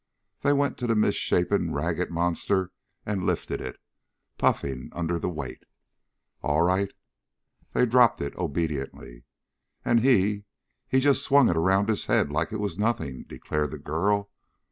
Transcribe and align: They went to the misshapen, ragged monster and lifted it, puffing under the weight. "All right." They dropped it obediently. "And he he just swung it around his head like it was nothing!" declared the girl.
They 0.41 0.51
went 0.51 0.79
to 0.79 0.87
the 0.87 0.95
misshapen, 0.95 1.73
ragged 1.75 2.09
monster 2.09 2.71
and 3.05 3.23
lifted 3.23 3.61
it, 3.61 3.77
puffing 4.39 4.89
under 4.93 5.19
the 5.19 5.29
weight. 5.29 5.61
"All 6.41 6.63
right." 6.63 6.91
They 7.73 7.85
dropped 7.85 8.19
it 8.19 8.35
obediently. 8.35 9.25
"And 9.85 9.99
he 9.99 10.45
he 10.87 11.01
just 11.01 11.21
swung 11.21 11.49
it 11.49 11.55
around 11.55 11.87
his 11.87 12.05
head 12.05 12.31
like 12.31 12.51
it 12.51 12.57
was 12.59 12.79
nothing!" 12.79 13.25
declared 13.29 13.69
the 13.69 13.77
girl. 13.77 14.31